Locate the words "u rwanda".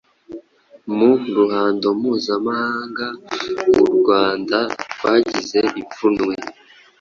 3.83-4.59